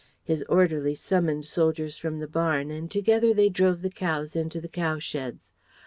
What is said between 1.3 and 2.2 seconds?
soldiers from